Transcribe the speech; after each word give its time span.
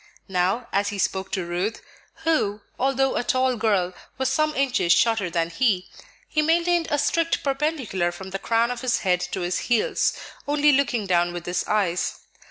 Now, 0.27 0.67
as 0.73 0.87
he 0.89 0.97
spoke 0.97 1.31
to 1.33 1.45
Ruth, 1.45 1.79
who, 2.23 2.61
although 2.79 3.17
a 3.17 3.23
tall 3.23 3.55
girl, 3.55 3.93
was 4.17 4.29
some 4.29 4.55
inches 4.55 4.91
shorter 4.93 5.29
than 5.29 5.51
he, 5.51 5.91
he 6.27 6.41
maintained 6.41 6.87
a 6.89 6.97
strict 6.97 7.43
perpendicular 7.43 8.11
from 8.11 8.31
the 8.31 8.39
crown 8.39 8.71
of 8.71 8.81
his 8.81 9.01
head 9.01 9.21
to 9.31 9.41
his 9.41 9.59
heels, 9.69 10.13
only 10.47 10.71
looking 10.71 11.05
down 11.05 11.33
with 11.33 11.45
his 11.45 11.63
eyes. 11.67 12.19